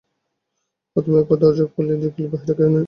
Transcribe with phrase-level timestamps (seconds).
[0.95, 2.79] প্রথমে একবার দরজা খুলিয়া সে দেখিল, বাহিরে কেহ নাই।